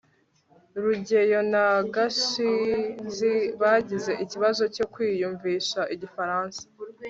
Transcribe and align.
rugeyo 0.83 1.39
na 1.53 1.65
gashinzi 1.93 3.31
bagize 3.61 4.11
ikibazo 4.23 4.63
cyo 4.75 4.85
kwiyumvisha 4.93 5.79
igifaransa 5.95 6.61